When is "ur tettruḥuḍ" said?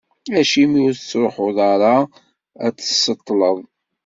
0.87-1.57